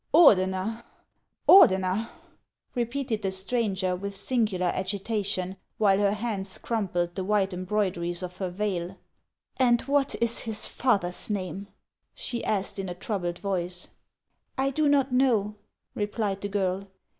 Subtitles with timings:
[0.15, 0.81] "Ordener!
[1.47, 2.09] Ordener!"
[2.73, 8.37] repeated the stranger, with sin gular agitation, while her hands crumpled the white embroideries of
[8.37, 8.97] her veil."
[9.59, 11.67] And what is his father's name?"
[12.15, 13.89] she asked in a troubled voice."
[14.57, 15.53] I do not know,"
[15.93, 16.87] replied the girl.